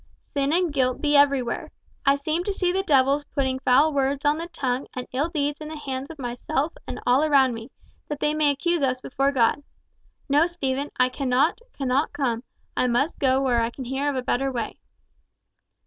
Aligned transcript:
Sin 0.23 0.51
and 0.51 0.73
guilt 0.73 0.99
be 0.99 1.15
everywhere. 1.15 1.69
I 2.07 2.15
seem 2.15 2.43
to 2.45 2.53
see 2.53 2.71
the 2.71 2.81
devils 2.81 3.23
putting 3.35 3.59
foul 3.59 3.93
words 3.93 4.25
on 4.25 4.39
the 4.39 4.47
tongue 4.47 4.87
and 4.95 5.05
ill 5.13 5.29
deeds 5.29 5.61
in 5.61 5.67
the 5.67 5.77
hands 5.77 6.09
of 6.09 6.17
myself 6.17 6.73
and 6.87 6.99
all 7.05 7.23
around 7.23 7.53
me, 7.53 7.69
that 8.07 8.19
they 8.19 8.33
may 8.33 8.49
accuse 8.49 8.81
us 8.81 8.99
before 8.99 9.31
God. 9.31 9.61
No, 10.27 10.47
Stephen, 10.47 10.89
I 10.99 11.09
cannot, 11.09 11.61
cannot 11.77 12.13
come, 12.13 12.41
I 12.75 12.87
must 12.87 13.19
go 13.19 13.43
where 13.43 13.61
I 13.61 13.69
can 13.69 13.85
hear 13.85 14.09
of 14.09 14.15
a 14.15 14.23
better 14.23 14.51
way." 14.51 14.79